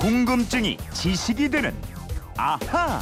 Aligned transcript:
궁금증이 0.00 0.78
지식이 0.94 1.48
되는 1.50 1.74
아하. 2.36 3.00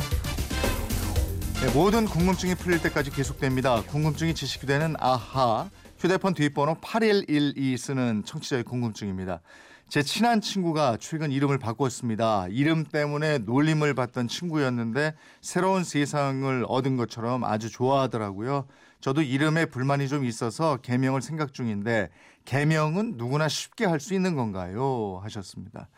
네, 1.60 1.72
모든 1.74 2.06
궁금증이 2.06 2.54
풀릴 2.54 2.80
때까지 2.82 3.10
계속됩니다. 3.10 3.82
궁금증이 3.82 4.34
지식이 4.34 4.66
되는 4.66 4.94
아하. 4.98 5.68
휴대폰 5.98 6.32
뒷번호 6.34 6.76
8112 6.80 7.76
쓰는 7.76 8.22
청취자의 8.24 8.64
궁금증입니다. 8.64 9.40
제 9.88 10.02
친한 10.02 10.40
친구가 10.40 10.96
최근 10.98 11.30
이름을 11.30 11.58
바꿨습니다. 11.58 12.46
이름 12.48 12.82
때문에 12.84 13.38
놀림을 13.38 13.94
받던 13.94 14.28
친구였는데 14.28 15.14
새로운 15.42 15.84
세상을 15.84 16.64
얻은 16.66 16.96
것처럼 16.96 17.44
아주 17.44 17.70
좋아하더라고요. 17.70 18.66
저도 19.00 19.20
이름에 19.22 19.66
불만이 19.66 20.08
좀 20.08 20.24
있어서 20.24 20.78
개명을 20.78 21.20
생각 21.22 21.52
중인데 21.52 22.08
개명은 22.46 23.14
누구나 23.16 23.48
쉽게 23.48 23.84
할 23.84 24.00
수 24.00 24.14
있는 24.14 24.34
건가요? 24.34 25.20
하셨습니다. 25.22 25.88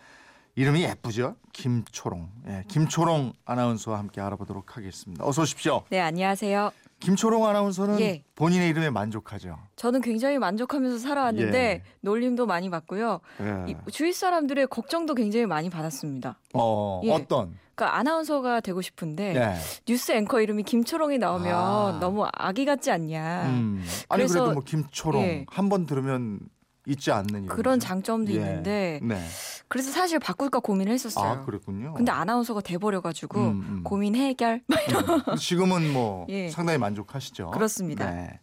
이름이 0.58 0.82
예쁘죠? 0.82 1.36
김초롱. 1.52 2.28
예, 2.48 2.64
김초롱 2.66 3.32
아나운서와 3.44 3.96
함께 4.00 4.20
알아보도록 4.20 4.76
하겠습니다. 4.76 5.24
어서 5.24 5.42
오십시오. 5.42 5.84
네, 5.88 6.00
안녕하세요. 6.00 6.72
김초롱 6.98 7.46
아나운서는 7.46 8.00
예. 8.00 8.24
본인의 8.34 8.68
이름에 8.70 8.90
만족하죠. 8.90 9.56
저는 9.76 10.00
굉장히 10.00 10.36
만족하면서 10.40 10.98
살아왔는데 10.98 11.58
예. 11.58 11.82
놀림도 12.00 12.46
많이 12.46 12.70
받고요. 12.70 13.20
예. 13.40 13.70
이- 13.70 13.76
주위 13.92 14.12
사람들의 14.12 14.66
걱정도 14.66 15.14
굉장히 15.14 15.46
많이 15.46 15.70
받았습니다. 15.70 16.40
어, 16.54 17.02
예. 17.04 17.12
어떤? 17.12 17.54
그러니까 17.76 17.96
아나운서가 17.96 18.58
되고 18.58 18.82
싶은데 18.82 19.36
예. 19.36 19.54
뉴스 19.86 20.10
앵커 20.10 20.40
이름이 20.40 20.64
김초롱이 20.64 21.18
나오면 21.18 21.54
아. 21.54 21.98
너무 22.00 22.26
아기 22.32 22.64
같지 22.64 22.90
않냐. 22.90 23.44
음. 23.46 23.84
아니 24.08 24.22
그래서- 24.24 24.40
그래도 24.40 24.54
뭐 24.54 24.64
김초롱 24.64 25.22
예. 25.22 25.46
한번 25.48 25.86
들으면 25.86 26.40
잊지 26.88 27.12
않는 27.12 27.44
이름. 27.44 27.46
그런 27.48 27.78
장점도 27.78 28.32
예. 28.32 28.36
있는데 28.36 29.00
네. 29.02 29.22
그래서 29.68 29.90
사실 29.90 30.18
바꿀까 30.18 30.60
고민을 30.60 30.92
했었어요. 30.92 31.32
아, 31.32 31.44
그랬군요. 31.44 31.92
근데 31.94 32.10
아나운서가 32.10 32.62
돼버려가지고 32.62 33.38
음, 33.40 33.66
음. 33.68 33.80
고민 33.84 34.16
해결 34.16 34.62
음. 34.70 35.36
지금은 35.36 35.92
뭐 35.92 36.26
예. 36.30 36.48
상당히 36.48 36.78
만족하시죠. 36.78 37.50
그렇습니다. 37.50 38.10
네. 38.10 38.40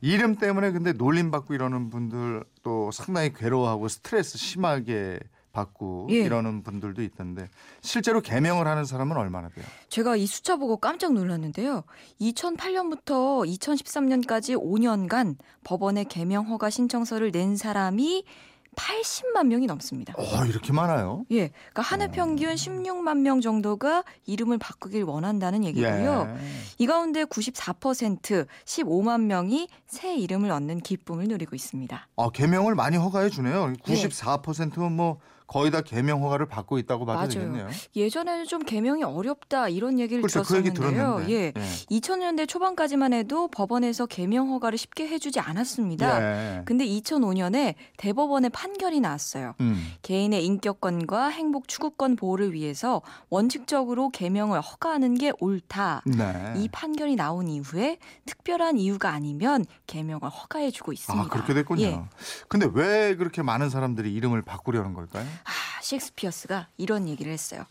이름 0.00 0.36
때문에 0.36 0.70
근데 0.70 0.92
놀림 0.92 1.32
받고 1.32 1.52
이러는 1.54 1.90
분들 1.90 2.44
또 2.62 2.90
상당히 2.92 3.32
괴로워하고 3.32 3.88
스트레스 3.88 4.38
심하게 4.38 5.18
받고 5.52 6.08
예. 6.10 6.16
이러는 6.20 6.62
분들도 6.62 7.02
있던데 7.02 7.48
실제로 7.80 8.20
개명을 8.20 8.66
하는 8.66 8.84
사람은 8.84 9.16
얼마나 9.16 9.48
돼요? 9.48 9.64
제가 9.88 10.16
이 10.16 10.26
숫자 10.26 10.56
보고 10.56 10.76
깜짝 10.76 11.12
놀랐는데요. 11.12 11.82
2008년부터 12.20 13.46
2013년까지 13.58 14.56
5년간 14.56 15.36
법원에 15.64 16.04
개명 16.04 16.46
허가 16.48 16.70
신청서를 16.70 17.32
낸 17.32 17.56
사람이 17.56 18.24
80만 18.76 19.48
명이 19.48 19.66
넘습니다. 19.66 20.14
어, 20.16 20.44
이렇게 20.46 20.72
많아요? 20.72 21.24
예, 21.32 21.48
그러니까 21.48 21.82
한 21.82 22.00
해 22.02 22.08
평균 22.10 22.54
16만 22.54 23.18
명 23.18 23.40
정도가 23.40 24.04
이름을 24.26 24.58
바꾸길 24.58 25.02
원한다는 25.02 25.64
얘기고요. 25.64 26.28
예. 26.38 26.40
이 26.78 26.86
가운데 26.86 27.24
94% 27.24 28.46
15만 28.64 29.22
명이 29.22 29.68
새 29.88 30.14
이름을 30.14 30.50
얻는 30.52 30.80
기쁨을 30.80 31.24
누리고 31.26 31.56
있습니다. 31.56 32.08
아, 32.16 32.30
개명을 32.32 32.76
많이 32.76 32.96
허가해 32.96 33.28
주네요. 33.28 33.72
예. 33.88 33.92
94%는 33.94 34.92
뭐 34.92 35.18
거의 35.50 35.72
다 35.72 35.80
개명 35.80 36.22
허가를 36.22 36.46
받고 36.46 36.78
있다고 36.78 37.04
봐도 37.04 37.18
맞아요. 37.18 37.28
되겠네요. 37.30 37.68
예전에는 37.96 38.44
좀 38.46 38.62
개명이 38.62 39.02
어렵다 39.02 39.68
이런 39.68 39.98
얘기를 39.98 40.22
글쎄 40.22 40.42
그 40.46 40.56
얘기 40.58 40.72
들었었는데요. 40.72 41.26
들었는데. 41.26 41.32
예. 41.34 41.52
2000년대 41.90 42.46
초반까지만 42.46 43.12
해도 43.12 43.48
법원에서 43.48 44.06
개명 44.06 44.50
허가를 44.50 44.78
쉽게 44.78 45.08
해주지 45.08 45.40
않았습니다. 45.40 46.22
예. 46.58 46.62
근데 46.66 46.86
2005년에 46.86 47.74
대법원의 47.96 48.50
판결이 48.50 49.00
나왔어요. 49.00 49.54
음. 49.60 49.92
개인의 50.02 50.46
인격권과 50.46 51.26
행복 51.30 51.66
추구권 51.66 52.14
보호를 52.14 52.52
위해서 52.52 53.02
원칙적으로 53.28 54.10
개명을 54.10 54.60
허가하는 54.60 55.14
게 55.14 55.32
옳다. 55.40 56.02
네. 56.06 56.54
이 56.58 56.68
판결이 56.68 57.16
나온 57.16 57.48
이후에 57.48 57.98
특별한 58.24 58.78
이유가 58.78 59.10
아니면 59.10 59.64
개명을 59.88 60.28
허가해주고 60.28 60.92
있습니다. 60.92 61.24
아, 61.24 61.28
그렇게 61.28 61.54
됐군요. 61.54 61.82
예. 61.82 62.00
근데 62.46 62.68
왜 62.72 63.16
그렇게 63.16 63.42
많은 63.42 63.68
사람들이 63.68 64.14
이름을 64.14 64.42
바꾸려는 64.42 64.94
걸까요? 64.94 65.26
아, 65.44 65.82
셰익스피어가 65.82 66.68
이런 66.76 67.08
얘기를 67.08 67.32
했어요. 67.32 67.64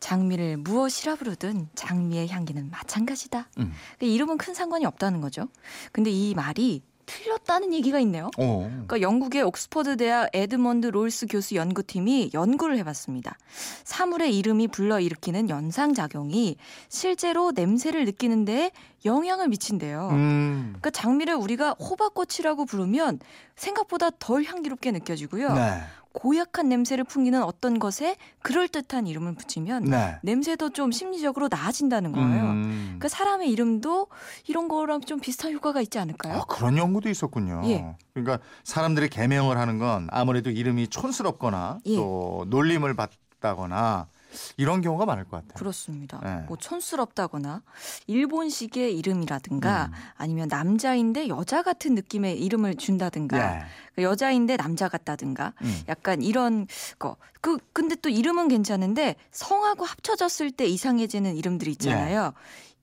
장미를 0.00 0.56
무엇이라 0.56 1.16
부르든 1.16 1.68
장미의 1.74 2.28
향기는 2.28 2.70
마찬가지다. 2.70 3.48
음. 3.58 3.72
그 3.98 4.06
이름은 4.06 4.38
큰 4.38 4.54
상관이 4.54 4.86
없다는 4.86 5.20
거죠. 5.20 5.48
근데 5.92 6.10
이 6.10 6.34
말이 6.34 6.82
틀렸다는 7.10 7.74
얘기가 7.74 7.98
있네요. 8.00 8.30
어. 8.38 8.68
그러니까 8.70 9.00
영국의 9.00 9.42
옥스퍼드 9.42 9.96
대학 9.96 10.30
에드먼드 10.32 10.86
롤스 10.86 11.26
교수 11.28 11.56
연구팀이 11.56 12.30
연구를 12.32 12.78
해봤습니다. 12.78 13.36
사물의 13.82 14.36
이름이 14.38 14.68
불러일으키는 14.68 15.50
연상 15.50 15.92
작용이 15.92 16.56
실제로 16.88 17.50
냄새를 17.50 18.04
느끼는 18.04 18.44
데에 18.44 18.70
영향을 19.04 19.48
미친대요. 19.48 20.10
음. 20.12 20.66
그러니까 20.68 20.90
장미를 20.90 21.34
우리가 21.34 21.72
호박꽃이라고 21.80 22.64
부르면 22.64 23.18
생각보다 23.56 24.10
덜 24.18 24.44
향기롭게 24.44 24.92
느껴지고요. 24.92 25.52
네. 25.52 25.82
고약한 26.12 26.68
냄새를 26.68 27.04
풍기는 27.04 27.40
어떤 27.42 27.78
것에 27.78 28.16
그럴듯한 28.42 29.06
이름을 29.06 29.34
붙이면 29.34 29.84
네. 29.84 30.18
냄새도 30.22 30.70
좀 30.70 30.90
심리적으로 30.90 31.48
나아진다는 31.48 32.12
거예요. 32.12 32.42
음. 32.42 32.84
그러니까 32.86 33.08
사람의 33.08 33.50
이름도 33.50 34.08
이런 34.48 34.68
거랑 34.68 35.02
좀 35.02 35.20
비슷한 35.20 35.52
효과가 35.52 35.80
있지 35.82 35.98
않을까요? 35.98 36.38
아, 36.38 36.44
그런 36.46 36.76
연구도 36.76 37.08
있었군요. 37.08 37.62
예. 37.66 37.96
그러니까 38.12 38.44
사람들이 38.64 39.08
개명을 39.08 39.56
하는 39.56 39.78
건 39.78 40.08
아무래도 40.10 40.50
이름이 40.50 40.88
촌스럽거나 40.88 41.78
예. 41.86 41.96
또 41.96 42.44
놀림을 42.48 42.94
받다거나 42.96 44.08
이런 44.56 44.80
경우가 44.80 45.06
많을 45.06 45.24
것 45.24 45.32
같아요. 45.38 45.54
그렇습니다. 45.54 46.20
네. 46.22 46.44
뭐 46.46 46.56
촌스럽다거나 46.56 47.62
일본식의 48.06 48.96
이름이라든가 48.98 49.86
음. 49.86 49.92
아니면 50.16 50.48
남자인데 50.48 51.28
여자 51.28 51.62
같은 51.62 51.94
느낌의 51.94 52.40
이름을 52.40 52.76
준다든가 52.76 53.56
예. 53.56 53.62
그 53.94 54.02
여자인데 54.02 54.56
남자 54.56 54.88
같다든가 54.88 55.54
음. 55.62 55.80
약간 55.88 56.22
이런 56.22 56.66
거. 56.98 57.16
그 57.40 57.58
근데 57.72 57.94
또 57.96 58.08
이름은 58.08 58.48
괜찮은데 58.48 59.16
성하고 59.30 59.84
합쳐졌을 59.84 60.50
때 60.50 60.66
이상해지는 60.66 61.36
이름들이 61.36 61.70
있잖아요. 61.72 62.32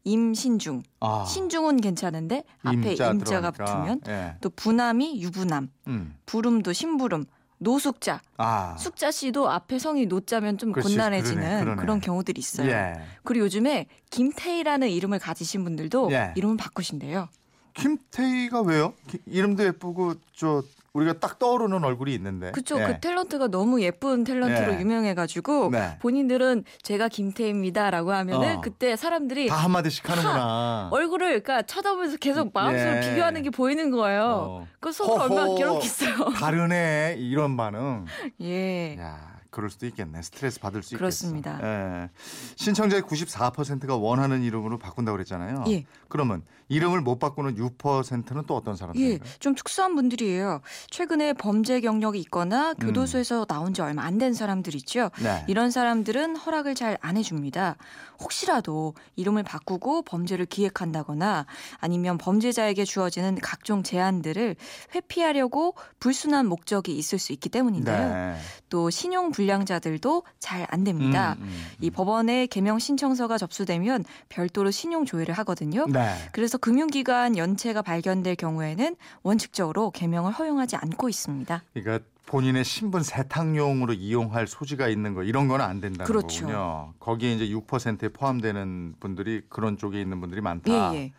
임신중, 0.03 0.83
아, 1.01 1.25
신중은 1.25 1.81
괜찮은데 1.81 2.43
앞에 2.63 2.91
임자 2.91 3.11
임자가 3.11 3.51
들어가니까. 3.51 3.65
붙으면 3.65 4.01
예. 4.07 4.35
또 4.39 4.49
부남이 4.49 5.21
유부남, 5.21 5.69
음. 5.87 6.15
부름도 6.25 6.71
신부름, 6.71 7.25
노숙자, 7.59 8.21
아. 8.37 8.75
숙자 8.77 9.09
씨도 9.11 9.49
앞에 9.49 9.79
성이 9.79 10.05
노자면 10.05 10.57
좀 10.57 10.71
그렇지, 10.71 10.93
곤란해지는 10.93 11.41
그러네, 11.41 11.59
그러네. 11.63 11.81
그런 11.81 11.99
경우들이 12.01 12.39
있어요. 12.39 12.69
예. 12.69 12.93
그리고 13.23 13.45
요즘에 13.45 13.87
김태희라는 14.11 14.89
이름을 14.89 15.19
가지신 15.19 15.63
분들도 15.63 16.09
예. 16.11 16.33
이름을 16.35 16.57
바꾸신대요. 16.57 17.29
김태희가 17.73 18.61
왜요? 18.61 18.93
기- 19.07 19.19
이름도 19.25 19.63
예쁘고 19.63 20.15
저 20.35 20.63
우리가 20.93 21.13
딱 21.19 21.37
떠오르는 21.37 21.83
얼굴이 21.83 22.13
있는데. 22.15 22.51
그쵸. 22.51 22.79
예. 22.79 22.85
그 22.85 22.99
탤런트가 22.99 23.49
너무 23.49 23.81
예쁜 23.81 24.23
탤런트로 24.23 24.75
예. 24.75 24.79
유명해가지고 24.79 25.69
네. 25.71 25.97
본인들은 26.01 26.63
제가 26.81 27.07
김태희입니다라고 27.07 28.11
하면은 28.13 28.57
어. 28.57 28.61
그때 28.61 28.95
사람들이 28.95 29.47
다 29.47 29.55
한마디씩 29.57 30.09
하는구나. 30.09 30.89
얼굴을 30.91 31.41
그러니까 31.43 31.61
쳐다보면서 31.63 32.17
계속 32.17 32.51
마음속으로 32.53 32.97
예. 32.97 33.01
비교하는 33.09 33.43
게 33.43 33.49
보이는 33.51 33.91
거예요. 33.91 34.23
어. 34.23 34.67
그 34.79 34.91
속으로. 34.91 35.23
얼마나 35.23 35.55
괴롭겠어요. 35.55 36.29
다르네 36.39 37.17
이런 37.19 37.57
반응. 37.57 38.05
예. 38.41 38.97
야, 38.99 39.36
그럴 39.49 39.69
수도 39.69 39.85
있겠네. 39.87 40.21
스트레스 40.21 40.59
받을 40.59 40.83
수 40.83 40.95
그렇습니다. 40.97 41.51
있겠어. 41.53 41.67
예. 41.67 42.09
신청자의 42.55 43.01
94%가 43.03 43.95
원하는 43.95 44.43
이름으로 44.43 44.77
바꾼다고 44.77 45.15
그랬잖아요. 45.15 45.63
예. 45.69 45.85
그러면 46.09 46.43
이름을 46.69 47.01
못 47.01 47.17
바꾸는 47.19 47.55
6%는 47.55 48.43
또 48.45 48.55
어떤 48.55 48.73
예, 48.73 48.77
사람들인가요? 48.77 49.29
좀 49.39 49.55
특수한 49.55 49.95
분들이에요. 49.95 50.61
최근에 50.89 51.33
범죄 51.33 51.79
경력이 51.79 52.19
있거나 52.19 52.73
교도소에서 52.73 53.45
나온 53.45 53.73
지 53.73 53.81
얼마 53.81 54.03
안 54.03 54.17
된 54.17 54.33
사람들 54.33 54.73
있죠. 54.77 55.11
네. 55.21 55.45
이런 55.47 55.69
사람들은 55.71 56.35
허락을 56.37 56.73
잘 56.75 56.97
안 57.01 57.15
해줍니다. 57.17 57.75
혹시라도 58.19 58.95
이름을 59.15 59.43
바꾸고 59.43 60.01
범죄를 60.01 60.47
기획한다거나 60.47 61.45
아니면 61.79 62.17
범죄자에게 62.17 62.83
주어지는 62.85 63.35
각종 63.41 63.83
제한들을 63.83 64.55
회피하려고 64.95 65.75
불순한 65.99 66.47
목적이 66.47 66.97
있을 66.97 67.19
수 67.19 67.31
있기 67.33 67.49
때문인데요. 67.49 68.09
네. 68.13 68.35
또 68.69 68.89
신용 68.89 69.31
불량자들도 69.37 70.23
잘 70.39 70.67
안 70.69 70.83
됩니다. 70.83 71.35
음, 71.39 71.43
음, 71.43 71.65
이 71.79 71.89
법원에 71.89 72.47
개명 72.47 72.79
신청서가 72.79 73.37
접수되면 73.37 74.03
별도로 74.29 74.71
신용 74.71 75.05
조회를 75.05 75.33
하거든요. 75.35 75.85
네. 75.87 76.13
그래서 76.31 76.57
금융기관 76.57 77.37
연체가 77.37 77.81
발견될 77.81 78.35
경우에는 78.35 78.95
원칙적으로 79.23 79.91
개명을 79.91 80.33
허용하지 80.33 80.75
않고 80.75 81.09
있습니다. 81.09 81.63
그러니까 81.73 82.05
본인의 82.25 82.65
신분 82.65 83.03
세탁용으로 83.03 83.93
이용할 83.93 84.47
소지가 84.47 84.89
있는 84.89 85.13
거 85.13 85.23
이런 85.23 85.47
거는 85.47 85.63
안 85.63 85.79
된다는 85.79 86.05
그렇죠. 86.05 86.41
거군요. 86.41 86.93
거기에 86.99 87.33
이제 87.33 87.47
6%에 87.47 88.09
포함되는 88.09 88.95
분들이 88.99 89.41
그런 89.47 89.77
쪽에 89.77 90.01
있는 90.01 90.19
분들이 90.19 90.41
많다. 90.41 90.93
예, 90.93 90.97
예. 90.97 91.13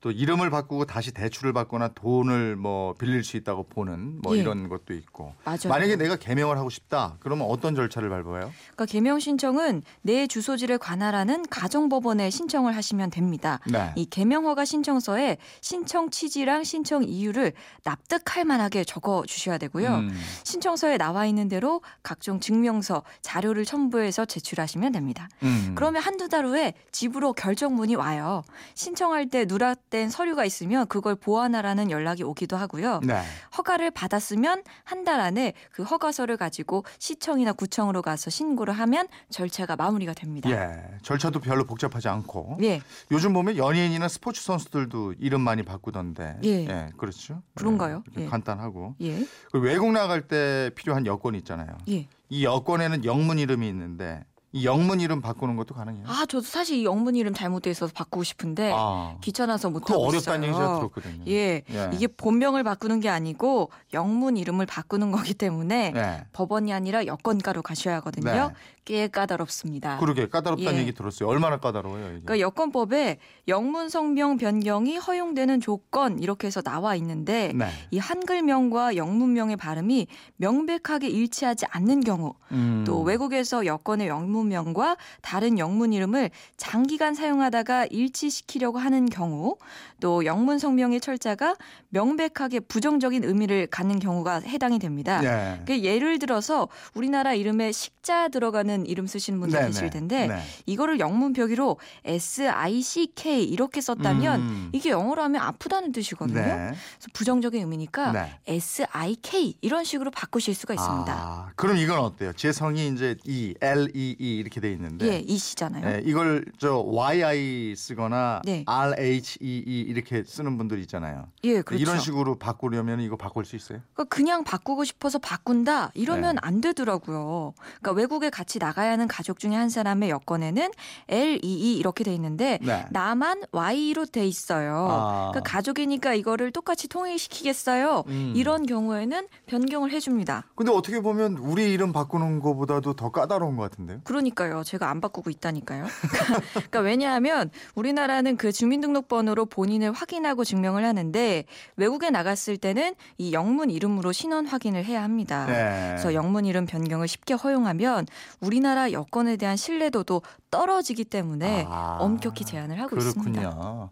또 0.00 0.10
이름을 0.10 0.48
바꾸고 0.48 0.86
다시 0.86 1.12
대출을 1.12 1.52
받거나 1.52 1.88
돈을 1.88 2.56
뭐 2.56 2.94
빌릴 2.94 3.22
수 3.22 3.36
있다고 3.36 3.64
보는 3.64 4.22
뭐 4.22 4.34
예. 4.34 4.40
이런 4.40 4.70
것도 4.70 4.94
있고. 4.94 5.34
맞아요. 5.44 5.68
만약에 5.68 5.96
내가 5.96 6.16
개명을 6.16 6.56
하고 6.56 6.70
싶다. 6.70 7.16
그러면 7.20 7.46
어떤 7.50 7.74
절차를 7.74 8.08
밟아요? 8.08 8.50
그러니까 8.62 8.86
개명 8.86 9.20
신청은 9.20 9.82
내 10.00 10.26
주소지를 10.26 10.78
관할하는 10.78 11.46
가정법원에 11.48 12.30
신청을 12.30 12.74
하시면 12.74 13.10
됩니다. 13.10 13.60
네. 13.66 13.92
이 13.94 14.06
개명 14.06 14.46
허가 14.46 14.64
신청서에 14.64 15.36
신청 15.60 16.08
취지랑 16.08 16.64
신청 16.64 17.04
이유를 17.04 17.52
납득할 17.84 18.46
만하게 18.46 18.84
적어 18.84 19.22
주셔야 19.26 19.58
되고요. 19.58 19.96
음. 19.96 20.20
신청서에 20.44 20.96
나와 20.96 21.26
있는 21.26 21.48
대로 21.48 21.82
각종 22.02 22.40
증명서, 22.40 23.02
자료를 23.20 23.66
첨부해서 23.66 24.24
제출하시면 24.24 24.92
됩니다. 24.92 25.28
음. 25.42 25.72
그러면 25.74 26.02
한두 26.02 26.30
달 26.30 26.46
후에 26.46 26.72
집으로 26.90 27.34
결정문이 27.34 27.96
와요. 27.96 28.42
신청할 28.74 29.28
때 29.28 29.44
누락 29.44 29.89
된 29.90 30.08
서류가 30.08 30.44
있으면 30.44 30.86
그걸 30.86 31.16
보완하라는 31.16 31.90
연락이 31.90 32.22
오기도 32.22 32.56
하고요. 32.56 33.00
네. 33.04 33.20
허가를 33.58 33.90
받았으면 33.90 34.62
한 34.84 35.00
달 35.00 35.18
안에 35.18 35.54
그 35.72 35.82
허가서를 35.82 36.36
가지고 36.36 36.84
시청이나 36.98 37.54
구청으로 37.54 38.02
가서 38.02 38.28
신고를 38.28 38.74
하면 38.74 39.08
절차가 39.30 39.74
마무리가 39.76 40.12
됩니다. 40.12 40.50
예. 40.50 40.84
절차도 41.02 41.40
별로 41.40 41.64
복잡하지 41.64 42.06
않고. 42.08 42.58
예, 42.62 42.82
요즘 43.10 43.32
보면 43.32 43.56
연예인이나 43.56 44.08
스포츠 44.08 44.42
선수들도 44.42 45.14
이름 45.18 45.40
많이 45.40 45.62
바꾸던데. 45.62 46.36
예. 46.44 46.90
그렇죠. 46.98 47.42
그런가요? 47.54 48.02
예, 48.08 48.12
이렇게 48.12 48.24
예. 48.26 48.28
간단하고. 48.28 48.94
예, 49.00 49.24
그리고 49.50 49.64
외국 49.66 49.90
나갈 49.92 50.20
때 50.28 50.70
필요한 50.74 51.06
여권이 51.06 51.38
있잖아요. 51.38 51.78
예. 51.88 52.06
이 52.28 52.44
여권에는 52.44 53.06
영문 53.06 53.38
이름이 53.38 53.66
있는데 53.68 54.22
이 54.52 54.64
영문 54.64 55.00
이름 55.00 55.20
바꾸는 55.20 55.54
것도 55.56 55.74
가능해요. 55.74 56.04
아, 56.08 56.26
저도 56.26 56.42
사실 56.42 56.78
이 56.78 56.84
영문 56.84 57.14
이름 57.14 57.32
잘못돼 57.32 57.70
있어서 57.70 57.92
바꾸고 57.94 58.24
싶은데 58.24 58.72
아. 58.74 59.16
귀찮아서 59.20 59.70
못 59.70 59.88
하고 59.88 60.06
어렵다는 60.06 60.48
얘기. 60.48 60.52
제가 60.56 60.76
들었거든요. 60.78 61.24
예, 61.28 61.62
예. 61.70 61.90
이게 61.92 62.08
본명을 62.08 62.64
바꾸는 62.64 62.98
게 62.98 63.08
아니고 63.08 63.70
영문 63.92 64.36
이름을 64.36 64.66
바꾸는 64.66 65.12
거기 65.12 65.34
때문에 65.34 65.92
네. 65.92 66.24
법원이 66.32 66.72
아니라 66.72 67.06
여권가로 67.06 67.62
가셔야 67.62 67.96
하거든요. 67.96 68.48
네. 68.48 68.54
꽤 68.86 69.06
까다롭습니다. 69.06 69.98
그러게 69.98 70.26
까다롭다는 70.28 70.74
예. 70.74 70.80
얘기 70.80 70.92
들었어요. 70.92 71.28
얼마나 71.28 71.58
까다로워요, 71.58 72.06
이게. 72.06 72.22
그러니까 72.24 72.40
여권법에 72.40 73.18
영문 73.46 73.88
성명 73.88 74.36
변경이 74.36 74.96
허용되는 74.96 75.60
조건 75.60 76.18
이렇게 76.18 76.48
해서 76.48 76.60
나와 76.60 76.96
있는데 76.96 77.52
네. 77.54 77.68
이 77.92 77.98
한글명과 77.98 78.96
영문명의 78.96 79.56
발음이 79.58 80.08
명백하게 80.38 81.08
일치하지 81.08 81.66
않는 81.70 82.00
경우 82.00 82.34
음. 82.50 82.82
또 82.84 83.02
외국에서 83.02 83.64
여권의 83.64 84.08
영문 84.08 84.39
명과 84.44 84.96
다른 85.22 85.58
영문 85.58 85.92
이름을 85.92 86.30
장기간 86.56 87.14
사용하다가 87.14 87.86
일치시키려고 87.86 88.78
하는 88.78 89.08
경우 89.08 89.56
또 90.00 90.24
영문 90.24 90.58
성명의 90.58 91.00
철자가 91.00 91.56
명백하게 91.90 92.60
부정적인 92.60 93.24
의미를 93.24 93.66
갖는 93.66 93.98
경우가 93.98 94.40
해당이 94.40 94.78
됩니다. 94.78 95.22
예. 95.24 95.62
그 95.66 95.82
예를 95.82 96.18
들어서 96.18 96.68
우리나라 96.94 97.34
이름에 97.34 97.72
식자 97.72 98.28
들어가는 98.28 98.86
이름 98.86 99.06
쓰시는 99.06 99.40
분들 99.40 99.58
네네. 99.58 99.70
계실 99.70 99.90
텐데 99.90 100.26
네. 100.28 100.42
이거를 100.66 101.00
영문 101.00 101.32
표기로 101.32 101.78
S 102.04 102.48
I 102.48 102.80
C 102.82 103.12
K 103.14 103.44
이렇게 103.44 103.80
썼다면 103.80 104.40
음. 104.40 104.70
이게 104.72 104.90
영어로 104.90 105.22
하면 105.22 105.42
아프다는 105.42 105.92
뜻이거든요. 105.92 106.40
네. 106.40 106.54
그래서 106.54 107.08
부정적인 107.12 107.60
의미니까 107.60 108.12
네. 108.12 108.38
S 108.46 108.86
I 108.92 109.16
K 109.22 109.54
이런 109.60 109.84
식으로 109.84 110.10
바꾸실 110.10 110.54
수가 110.54 110.74
있습니다. 110.74 111.12
아, 111.12 111.50
그럼 111.56 111.76
이건 111.76 111.98
어때요? 111.98 112.32
제 112.34 112.52
성이 112.52 112.88
이제 112.88 113.16
E, 113.24 113.54
L, 113.60 113.90
E, 113.94 114.16
E 114.18 114.29
이렇게 114.36 114.60
돼 114.60 114.72
있는데 114.72 115.06
예, 115.06 115.18
이시잖아요. 115.18 115.86
예, 115.86 116.02
이걸 116.04 116.44
저 116.58 116.78
YI 116.78 117.74
쓰거나 117.76 118.42
네. 118.44 118.64
R, 118.66 118.94
H, 118.98 119.38
E, 119.40 119.62
이렇게 119.88 120.22
쓰는 120.24 120.58
분들 120.58 120.78
있잖아요. 120.80 121.26
예, 121.44 121.62
그렇죠. 121.62 121.82
이런 121.82 121.98
식으로 121.98 122.38
바꾸려면 122.38 123.00
이거 123.00 123.16
바꿀 123.16 123.44
수 123.44 123.56
있어요? 123.56 123.80
그러니까 123.94 124.14
그냥 124.14 124.44
바꾸고 124.44 124.84
싶어서 124.84 125.18
바꾼다 125.18 125.92
이러면 125.94 126.36
네. 126.36 126.40
안 126.42 126.60
되더라고요. 126.60 127.54
그러니까 127.80 127.92
외국에 127.92 128.30
같이 128.30 128.58
나가야 128.58 128.92
하는 128.92 129.08
가족 129.08 129.38
중에 129.38 129.54
한 129.54 129.68
사람의 129.68 130.10
여권에는 130.10 130.70
L 131.08 131.40
E 131.42 131.76
이렇게 131.76 132.04
돼 132.04 132.14
있는데 132.14 132.58
네. 132.62 132.86
나만 132.90 133.42
Y로 133.52 134.06
돼 134.06 134.26
있어요. 134.26 134.88
아. 134.90 135.30
그러니까 135.32 135.50
가족이니까 135.50 136.14
이거를 136.14 136.50
똑같이 136.52 136.88
통일시키겠어요. 136.88 138.04
음. 138.08 138.32
이런 138.36 138.66
경우에는 138.66 139.26
변경을 139.46 139.92
해줍니다. 139.92 140.44
근데 140.54 140.72
어떻게 140.72 141.00
보면 141.00 141.36
우리 141.38 141.72
이름 141.72 141.92
바꾸는 141.92 142.40
것보다도 142.40 142.94
더 142.94 143.10
까다로운 143.10 143.56
것 143.56 143.70
같은데요? 143.70 144.00
그 144.04 144.19
러니까요. 144.20 144.62
제가 144.64 144.90
안 144.90 145.00
바꾸고 145.00 145.30
있다니까요. 145.30 145.84
그러니까 146.52 146.80
왜냐하면 146.80 147.50
우리나라는 147.74 148.36
그 148.36 148.52
주민등록번호로 148.52 149.46
본인을 149.46 149.92
확인하고 149.92 150.44
증명을 150.44 150.84
하는데 150.84 151.44
외국에 151.76 152.10
나갔을 152.10 152.56
때는 152.56 152.94
이 153.18 153.32
영문 153.32 153.70
이름으로 153.70 154.12
신원 154.12 154.46
확인을 154.46 154.84
해야 154.84 155.02
합니다. 155.02 155.46
네. 155.46 155.88
그래서 155.90 156.14
영문 156.14 156.44
이름 156.44 156.66
변경을 156.66 157.08
쉽게 157.08 157.34
허용하면 157.34 158.06
우리나라 158.40 158.92
여권에 158.92 159.36
대한 159.36 159.56
신뢰도도 159.56 160.22
떨어지기 160.50 161.04
때문에 161.04 161.66
아, 161.68 161.98
엄격히 162.00 162.44
제한을 162.44 162.80
하고 162.80 162.96
있습니다. 162.96 163.40
그렇군요. 163.40 163.90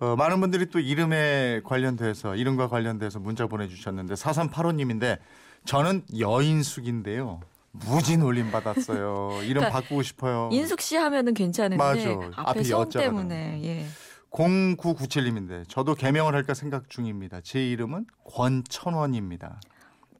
어, 0.00 0.16
많은 0.16 0.40
분들이 0.40 0.66
또 0.66 0.78
이름에 0.78 1.60
관련돼서 1.64 2.36
이름과 2.36 2.68
관련돼서 2.68 3.18
문자 3.18 3.46
보내주셨는데 3.46 4.14
4385님인데 4.14 5.18
저는 5.64 6.02
여인숙인데요. 6.18 7.40
무지 7.84 8.16
놀림 8.16 8.50
받았어요. 8.50 9.40
이름 9.42 9.60
그러니까 9.60 9.70
바꾸고 9.70 10.02
싶어요. 10.02 10.48
인숙 10.52 10.80
씨 10.80 10.96
하면은 10.96 11.34
괜찮은데 11.34 11.76
맞아. 11.76 12.30
앞에 12.36 12.62
성. 12.64 12.88
때문에 12.88 13.60
예. 13.64 13.86
0997님인데 14.30 15.68
저도 15.68 15.94
개명을 15.94 16.34
할까 16.34 16.54
생각 16.54 16.90
중입니다. 16.90 17.40
제 17.42 17.66
이름은 17.70 18.06
권천원입니다. 18.24 19.60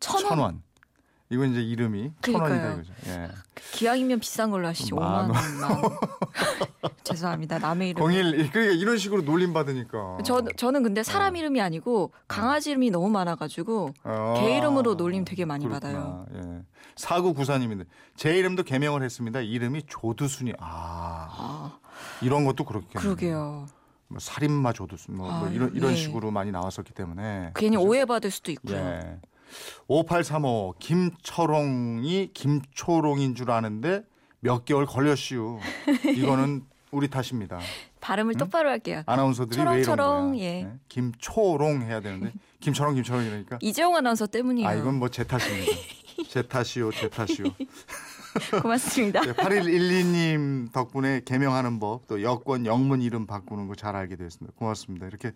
천원 0.00 0.29
천원. 0.29 0.62
이건 1.28 1.50
이제 1.52 1.61
이름이. 1.61 2.12
천원이다 2.23 2.73
이거죠. 2.75 2.93
예. 3.08 3.28
기왕이면 3.73 4.20
비싼 4.20 4.50
걸로 4.50 4.69
하시죠. 4.69 4.94
만 4.96 5.28
5만 5.28 5.34
원 5.34 5.81
만. 5.81 5.90
죄송합니다. 7.02 7.58
남의 7.58 7.90
이름. 7.90 8.05
01 8.11 8.50
그러니까 8.50 8.61
이런 8.75 8.96
식으로 8.96 9.23
놀림 9.23 9.52
받으니까. 9.52 10.19
저, 10.25 10.43
저는 10.56 10.82
근데 10.82 11.02
사람 11.02 11.34
어. 11.34 11.38
이름이 11.38 11.61
아니고 11.61 12.12
강아지 12.28 12.70
이름이 12.70 12.90
너무 12.90 13.11
많아가지고 13.11 13.93
어. 14.05 14.34
개 14.38 14.56
이름으로 14.56 14.94
놀림 14.94 15.25
되게 15.25 15.44
많이 15.44 15.67
그렇구나. 15.67 15.93
받아요. 15.93 16.26
예. 16.34 16.62
4994님인데 16.96 17.87
제 18.17 18.37
이름도 18.37 18.62
개명을 18.62 19.02
했습니다. 19.02 19.40
이름이 19.40 19.82
조두순이. 19.88 20.52
아 20.61 21.29
아, 21.31 21.79
이런 22.22 22.44
것도 22.44 22.64
그렇겠네요. 22.64 23.00
그러게요. 23.00 23.67
뭐 24.08 24.20
살인마 24.20 24.72
조두순 24.72 25.17
뭐, 25.17 25.26
뭐 25.29 25.49
아, 25.49 25.50
이런 25.50 25.75
이런 25.75 25.90
예. 25.93 25.96
식으로 25.96 26.31
많이 26.31 26.52
나왔었기 26.52 26.93
때문에. 26.94 27.50
괜히 27.56 27.76
그죠? 27.76 27.88
오해받을 27.88 28.31
수도 28.31 28.52
있고요. 28.52 28.76
예. 28.76 29.19
5835 29.88 30.75
김철홍이 30.78 32.31
김초롱인 32.34 33.34
줄 33.34 33.50
아는데 33.50 34.03
몇 34.41 34.65
개월 34.65 34.86
걸렸슈. 34.86 35.58
이거는 36.17 36.65
우리 36.91 37.08
탓입니다. 37.08 37.58
발음을 38.00 38.34
똑바로 38.34 38.69
할게요. 38.70 39.03
아나운서들이 39.06 39.58
왜 39.58 39.62
이런 39.62 39.82
초롱초롱, 39.82 40.32
거야? 40.32 40.41
예. 40.41 40.62
네? 40.65 40.72
김초롱 40.88 41.82
해야 41.82 42.00
되는데 42.00 42.32
김철홍 42.60 42.94
김철홍 42.94 43.24
이러니까 43.24 43.58
이재용 43.60 43.96
아나운서 43.96 44.26
때문이에요. 44.26 44.69
아 44.69 44.74
이건 44.74 44.94
뭐 44.98 45.08
제 45.08 45.24
탓입니다. 45.24 45.72
제 46.29 46.43
탓이요, 46.43 46.93
제 46.93 47.08
탓이요. 47.10 47.46
고맙습니다. 48.62 49.20
네, 49.20 49.32
8112님 49.32 50.72
덕분에 50.72 51.22
개명하는 51.24 51.78
법, 51.78 52.06
또 52.06 52.22
여권 52.22 52.66
영문 52.66 53.02
이름 53.02 53.26
바꾸는 53.26 53.69
거 53.69 53.76
잘 53.76 53.94
알게 53.94 54.16
됐습니다. 54.16 54.55
고맙습니다. 54.58 55.06
이렇게 55.06 55.28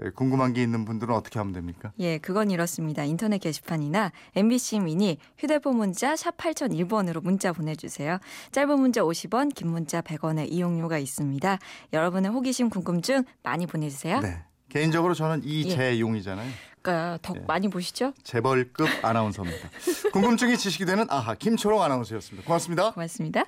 에, 0.00 0.10
궁금한 0.14 0.52
게 0.54 0.62
있는 0.62 0.84
분들은 0.84 1.14
어떻게 1.14 1.38
하면 1.38 1.52
됩니까? 1.52 1.92
예, 1.98 2.18
그건 2.18 2.50
이렇습니다. 2.50 3.04
인터넷 3.04 3.38
게시판이나 3.38 4.12
MBC 4.34 4.80
미니 4.80 5.18
휴대폰 5.38 5.76
문자 5.76 6.16
샵 6.16 6.36
8001번으로 6.38 7.22
문자 7.22 7.52
보내주세요. 7.52 8.18
짧은 8.50 8.80
문자 8.80 9.02
50원, 9.02 9.54
긴 9.54 9.68
문자 9.68 10.00
100원의 10.00 10.50
이용료가 10.50 10.98
있습니다. 10.98 11.58
여러분의 11.92 12.30
호기심, 12.30 12.70
궁금증 12.70 13.24
많이 13.42 13.66
보내주세요. 13.66 14.20
네. 14.20 14.42
개인적으로 14.70 15.12
저는 15.12 15.42
예. 15.44 15.48
이재용이잖아요. 15.50 16.48
그 16.48 16.71
러니까 16.82 17.18
덕 17.22 17.36
예. 17.36 17.40
많이 17.46 17.68
보시죠? 17.68 18.12
재벌급 18.22 18.88
아나운서입니다. 19.02 19.70
궁금증이 20.12 20.56
지식이 20.58 20.84
되는 20.84 21.06
아하 21.08 21.34
김초롱 21.34 21.82
아나운서였습니다. 21.82 22.46
고맙습니다. 22.46 22.92
고맙습니다. 22.92 23.44